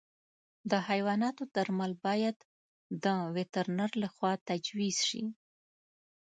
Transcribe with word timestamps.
د 0.71 0.73
حیواناتو 0.87 1.43
درمل 1.55 1.91
باید 2.05 2.37
د 3.03 3.05
وترنر 3.35 3.91
له 4.01 4.07
خوا 4.15 4.31
تجویز 4.49 4.97
شي. 5.09 5.23